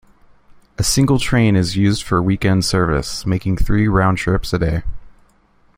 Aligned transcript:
A 0.79 0.83
single 0.83 1.19
train 1.19 1.55
is 1.55 1.77
used 1.77 2.01
for 2.01 2.23
weekend 2.23 2.65
service, 2.65 3.23
making 3.23 3.57
three 3.57 3.87
round 3.87 4.17
trips 4.17 4.51
each 4.51 4.59
day. 4.59 4.81